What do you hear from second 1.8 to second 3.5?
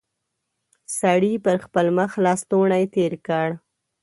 مخ لستوڼی تېر کړ.